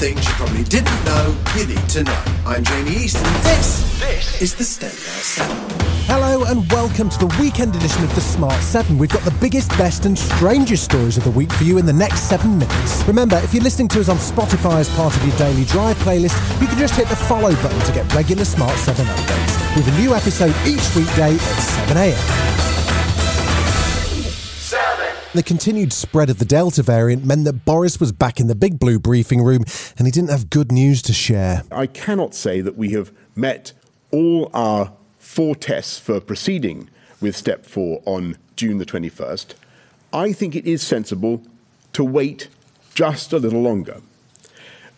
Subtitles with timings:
[0.00, 2.22] things you probably didn't know you need to know.
[2.46, 5.56] I'm Jamie East, and this, this is the Standout 7.
[6.06, 8.96] Hello and welcome to the weekend edition of the Smart 7.
[8.96, 11.92] We've got the biggest, best, and strangest stories of the week for you in the
[11.92, 13.06] next seven minutes.
[13.06, 16.34] Remember, if you're listening to us on Spotify as part of your daily drive playlist,
[16.62, 20.00] you can just hit the follow button to get regular Smart 7 updates, with a
[20.00, 21.40] new episode each weekday at
[21.90, 22.69] 7am.
[25.32, 28.80] The continued spread of the Delta variant meant that Boris was back in the big
[28.80, 29.62] blue briefing room
[29.96, 31.62] and he didn't have good news to share.
[31.70, 33.72] I cannot say that we have met
[34.10, 39.54] all our four tests for proceeding with step four on June the 21st.
[40.12, 41.44] I think it is sensible
[41.92, 42.48] to wait
[42.94, 44.00] just a little longer.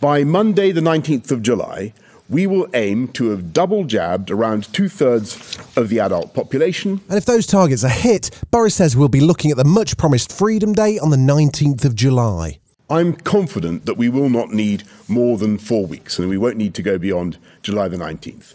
[0.00, 1.92] By Monday, the 19th of July,
[2.28, 7.00] we will aim to have double jabbed around two thirds of the adult population.
[7.08, 10.32] And if those targets are hit, Boris says we'll be looking at the much promised
[10.32, 12.58] Freedom Day on the 19th of July.
[12.88, 16.74] I'm confident that we will not need more than four weeks and we won't need
[16.74, 18.54] to go beyond July the 19th.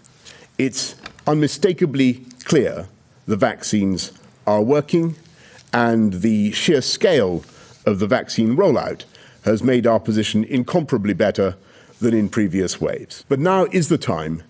[0.57, 0.95] It's
[1.27, 2.87] unmistakably clear
[3.25, 4.13] the vaccines
[4.47, 5.15] are working
[5.73, 7.43] and the sheer scale
[7.85, 9.03] of the vaccine rollout
[9.43, 11.55] has made our position incomparably better
[12.01, 13.23] than in previous waves.
[13.29, 14.43] But now is the time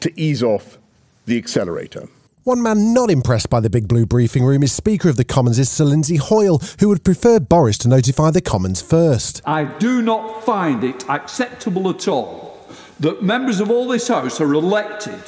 [0.00, 0.78] to ease off
[1.26, 2.08] the accelerator.
[2.44, 5.68] One man not impressed by the big blue briefing room is Speaker of the Commons'
[5.70, 9.42] Sir Lindsay Hoyle, who would prefer Boris to notify the Commons first.
[9.44, 12.66] I do not find it acceptable at all
[12.98, 15.20] that members of all this House are elected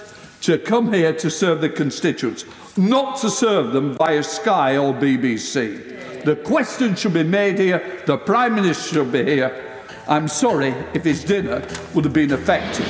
[0.42, 2.44] to come here to serve the constituents,
[2.76, 6.24] not to serve them via Sky or BBC.
[6.24, 9.73] The question should be made here, the Prime Minister should be here.
[10.06, 12.86] I'm sorry if his dinner would have been effective.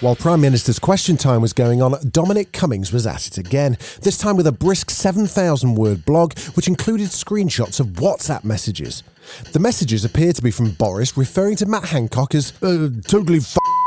[0.00, 4.18] While Prime Minister's question time was going on, Dominic Cummings was at it again, this
[4.18, 9.02] time with a brisk 7,000 word blog which included screenshots of WhatsApp messages.
[9.52, 13.40] The messages appear to be from Boris referring to Matt Hancock as uh, totally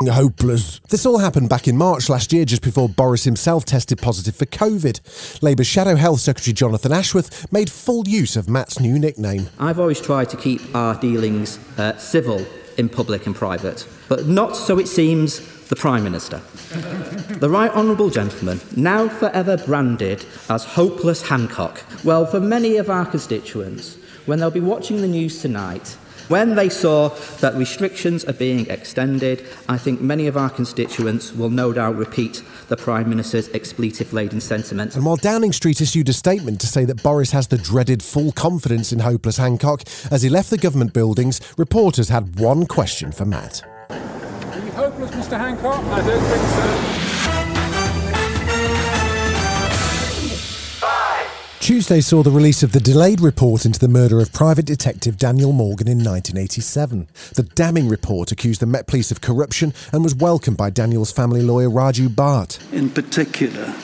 [0.05, 0.79] hopeless.
[0.89, 4.45] This all happened back in March last year, just before Boris himself tested positive for
[4.45, 5.41] COVID.
[5.41, 9.49] Labour's Shadow Health Secretary Jonathan Ashworth made full use of Matt's new nickname.
[9.59, 12.45] I've always tried to keep our dealings uh, civil
[12.77, 16.37] in public and private, but not, so it seems, the Prime Minister.
[17.39, 21.83] the Right Honourable Gentleman, now forever branded as hopeless Hancock.
[22.03, 26.67] Well, for many of our constituents, when they'll be watching the news tonight, when they
[26.67, 31.95] saw that restrictions are being extended, I think many of our constituents will no doubt
[31.95, 34.95] repeat the Prime Minister's expletive laden sentiment.
[34.95, 38.33] And while Downing Street issued a statement to say that Boris has the dreaded full
[38.33, 43.23] confidence in hopeless Hancock, as he left the government buildings, reporters had one question for
[43.23, 43.63] Matt.
[43.89, 45.39] Are you hopeless, Mr.
[45.39, 45.81] Hancock?
[45.85, 47.06] I don't think so.
[51.67, 55.51] Tuesday saw the release of the delayed report into the murder of private detective Daniel
[55.51, 57.09] Morgan in 1987.
[57.33, 61.41] The damning report accused the Met Police of corruption and was welcomed by Daniel's family
[61.41, 62.57] lawyer Raju Bhatt.
[62.71, 63.75] In particular,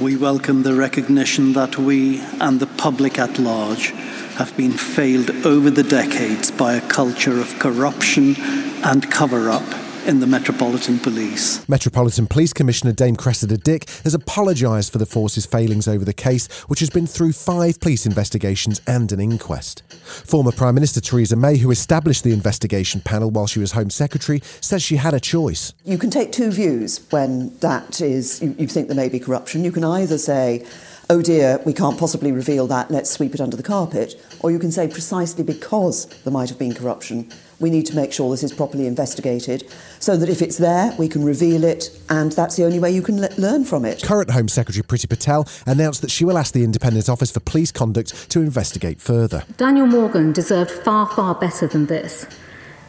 [0.00, 3.90] we welcome the recognition that we and the public at large
[4.34, 8.34] have been failed over the decades by a culture of corruption
[8.82, 11.68] and cover up in the Metropolitan Police.
[11.68, 16.48] Metropolitan Police Commissioner Dame Cressida Dick has apologised for the force's failings over the case,
[16.62, 19.82] which has been through five police investigations and an inquest.
[20.24, 24.40] Former Prime Minister Theresa May, who established the investigation panel while she was Home Secretary,
[24.62, 25.74] says she had a choice.
[25.84, 29.62] You can take two views when that is, you, you think there may be corruption.
[29.62, 30.64] You can either say,
[31.10, 34.14] oh dear, we can't possibly reveal that, let's sweep it under the carpet.
[34.40, 38.12] Or you can say, precisely because there might have been corruption, we need to make
[38.12, 39.68] sure this is properly investigated
[39.98, 43.02] so that if it's there, we can reveal it, and that's the only way you
[43.02, 44.02] can le- learn from it.
[44.02, 47.72] Current Home Secretary Priti Patel announced that she will ask the Independent Office for Police
[47.72, 49.44] Conduct to investigate further.
[49.56, 52.26] Daniel Morgan deserved far, far better than this,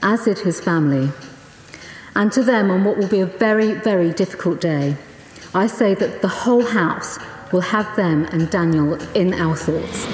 [0.04, 1.10] as did his family.
[2.16, 4.98] And to them, on what will be a very, very difficult day,
[5.54, 7.18] I say that the whole House
[7.52, 10.06] We'll have them and Daniel in our thoughts.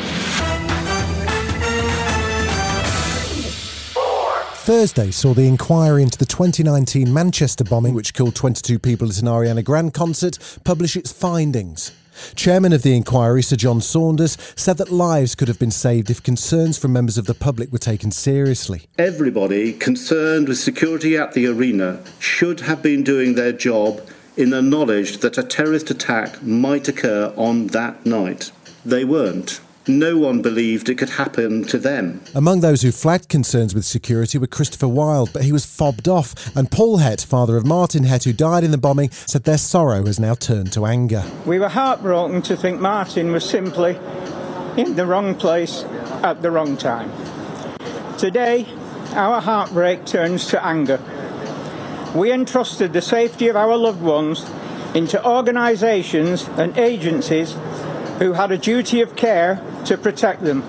[4.65, 9.27] Thursday saw the inquiry into the 2019 Manchester bombing, which killed 22 people at an
[9.27, 11.91] Ariana Grande concert, publish its findings.
[12.33, 16.23] Chairman of the inquiry, Sir John Saunders, said that lives could have been saved if
[16.23, 18.87] concerns from members of the public were taken seriously.
[18.97, 24.01] Everybody concerned with security at the arena should have been doing their job
[24.37, 28.51] in the knowledge that a terrorist attack might occur on that night.
[28.85, 29.61] They weren't.
[29.87, 32.21] No one believed it could happen to them.
[32.33, 36.55] Among those who flagged concerns with security were Christopher Wild, but he was fobbed off.
[36.55, 40.03] And Paul Hett, father of Martin Hett, who died in the bombing, said their sorrow
[40.07, 41.23] has now turned to anger.
[41.45, 43.99] We were heartbroken to think Martin was simply
[44.75, 45.83] in the wrong place
[46.23, 47.11] at the wrong time.
[48.17, 48.65] Today,
[49.13, 50.99] our heartbreak turns to anger.
[52.15, 54.49] We entrusted the safety of our loved ones
[54.93, 57.53] into organisations and agencies
[58.19, 60.61] who had a duty of care to protect them.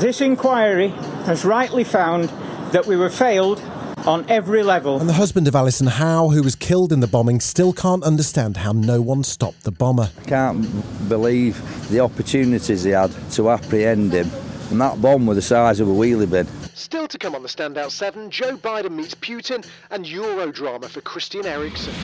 [0.00, 0.88] This inquiry
[1.26, 2.30] has rightly found
[2.72, 3.60] that we were failed
[4.06, 4.98] on every level.
[4.98, 8.56] And the husband of Alison Howe, who was killed in the bombing, still can't understand
[8.56, 10.10] how no one stopped the bomber.
[10.18, 14.30] I Can't believe the opportunities he had to apprehend him.
[14.70, 16.46] And that bomb was the size of a wheelie bin.
[16.74, 21.46] Still to come on the Standout 7, Joe Biden meets Putin and Eurodrama for Christian
[21.46, 21.94] Eriksen.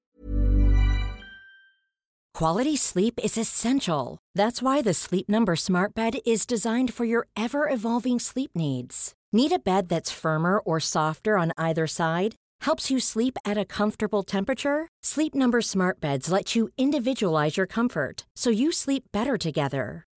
[2.35, 4.19] Quality sleep is essential.
[4.37, 9.13] That's why the Sleep Number Smart Bed is designed for your ever evolving sleep needs.
[9.33, 12.37] Need a bed that's firmer or softer on either side?
[12.61, 14.87] Helps you sleep at a comfortable temperature?
[15.03, 20.05] Sleep Number Smart Beds let you individualize your comfort so you sleep better together.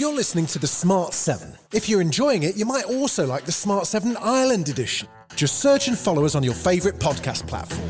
[0.00, 1.52] You're listening to the Smart 7.
[1.74, 5.06] If you're enjoying it, you might also like the Smart 7 Ireland edition.
[5.36, 7.86] Just search and follow us on your favourite podcast platform.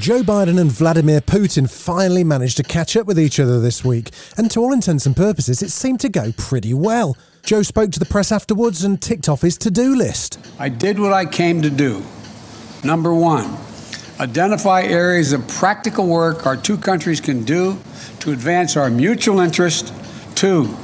[0.00, 4.10] Joe Biden and Vladimir Putin finally managed to catch up with each other this week,
[4.36, 7.16] and to all intents and purposes, it seemed to go pretty well.
[7.44, 10.40] Joe spoke to the press afterwards and ticked off his to do list.
[10.58, 12.02] I did what I came to do.
[12.82, 13.56] Number one,
[14.20, 17.78] identify areas of practical work our two countries can do
[18.20, 19.92] to advance our mutual interest.
[20.34, 20.76] Two,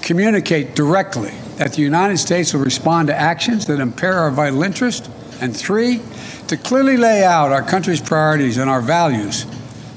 [0.00, 5.10] communicate directly that the United States will respond to actions that impair our vital interest.
[5.40, 6.00] And three,
[6.48, 9.46] to clearly lay out our country's priorities and our values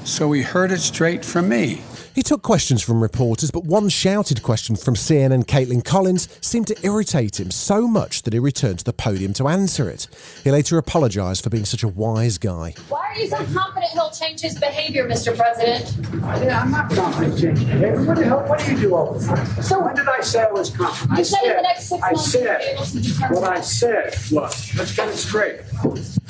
[0.04, 1.82] so we heard it straight from me.
[2.16, 6.76] He took questions from reporters, but one shouted question from CNN Kaitlan Collins seemed to
[6.82, 10.08] irritate him so much that he returned to the podium to answer it.
[10.42, 12.72] He later apologised for being such a wise guy.
[12.88, 15.36] Why are you so confident he'll change his behavior, Mr.
[15.36, 15.94] President?
[16.42, 18.02] Yeah, I'm not confident changing behavior.
[18.04, 18.46] What the hell?
[18.48, 19.62] What do you do all the time?
[19.62, 21.18] So when did I say I was confident?
[21.18, 23.58] You I said in the next six I months you'll said able to determine- what
[23.58, 25.60] I said was let's get it straight.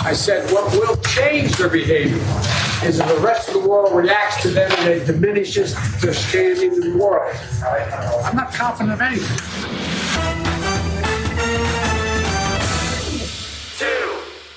[0.07, 2.15] I said what will change their behavior
[2.87, 6.75] is if the rest of the world reacts to them and it diminishes their standing
[6.75, 7.35] in the world.
[8.25, 9.37] I'm not confident of anything.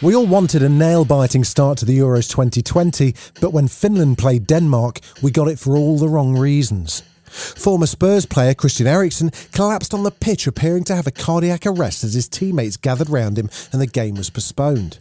[0.03, 4.45] We all wanted a nail biting start to the Euros 2020, but when Finland played
[4.45, 7.01] Denmark, we got it for all the wrong reasons.
[7.25, 12.03] Former Spurs player Christian Eriksen collapsed on the pitch, appearing to have a cardiac arrest
[12.03, 14.99] as his teammates gathered round him and the game was postponed.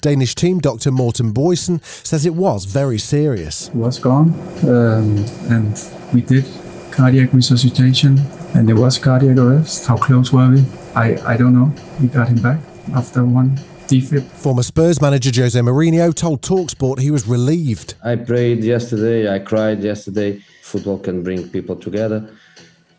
[0.00, 3.68] Danish team doctor Morten Boesen says it was very serious.
[3.68, 4.30] He was gone,
[4.64, 5.78] um, and
[6.12, 6.44] we did
[6.90, 8.18] cardiac resuscitation,
[8.54, 9.86] and it was cardiac arrest.
[9.86, 10.64] How close were we?
[10.94, 11.72] I, I don't know.
[12.00, 12.60] We got him back
[12.94, 14.24] after one defib.
[14.24, 17.94] Former Spurs manager Jose Mourinho told Talksport he was relieved.
[18.04, 20.42] I prayed yesterday, I cried yesterday.
[20.62, 22.30] Football can bring people together.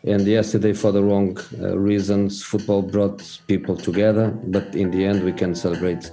[0.04, 4.30] And yesterday, for the wrong uh, reasons, football brought people together.
[4.30, 6.10] But in the end, we can celebrate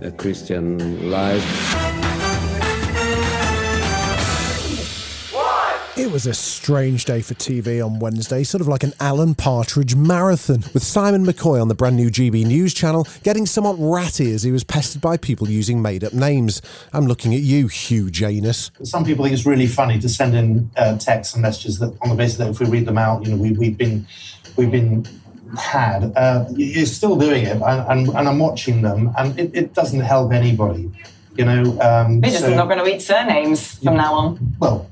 [0.00, 1.44] a Christian life.
[5.96, 9.96] It was a strange day for TV on Wednesday, sort of like an Alan Partridge
[9.96, 14.44] marathon, with Simon McCoy on the brand new GB News channel getting somewhat ratty as
[14.44, 16.62] he was pestered by people using made up names.
[16.92, 18.70] I'm looking at you, Hugh Janus.
[18.84, 22.10] Some people think it's really funny to send in uh, texts and messages that, on
[22.10, 24.06] the basis that if we read them out, you know, we, we've been
[24.56, 25.04] we've been
[25.56, 26.12] had.
[26.16, 30.00] Uh, you're still doing it, and, and, and I'm watching them, and it, it doesn't
[30.00, 30.90] help anybody.
[31.36, 34.56] You know, um, We're just so- not going to read surnames from now on.
[34.58, 34.90] Well,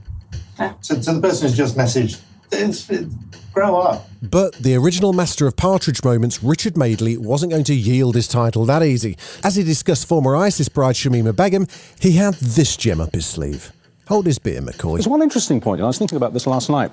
[0.80, 2.20] so, so the person who's just messaged
[2.52, 3.08] it's, it,
[3.52, 4.08] grow up.
[4.22, 8.64] But the original master of partridge moments, Richard Madeley, wasn't going to yield his title
[8.66, 9.16] that easy.
[9.42, 11.66] As he discussed former ISIS bride Shamima Begum,
[12.00, 13.72] he had this gem up his sleeve.
[14.08, 14.94] Hold his beer, McCoy.
[14.94, 16.92] There's one interesting point, and I was thinking about this last night.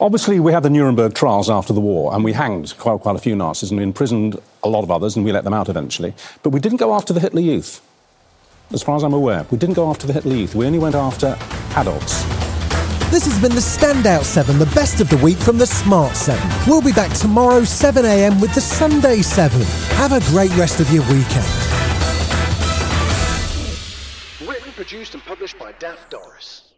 [0.00, 3.18] Obviously, we had the Nuremberg trials after the war, and we hanged quite, quite a
[3.18, 6.12] few Nazis and we imprisoned a lot of others, and we let them out eventually.
[6.42, 7.80] But we didn't go after the Hitler Youth.
[8.70, 10.54] As far as I'm aware, we didn't go after the Hitler Youth.
[10.54, 11.38] We only went after
[11.76, 12.22] adults.
[13.10, 16.46] This has been the Standout 7, the best of the week from the Smart 7.
[16.66, 19.58] We'll be back tomorrow, 7am, with the Sunday 7.
[19.96, 21.71] Have a great rest of your weekend.
[24.82, 26.71] Produced, and published by Daft Doris.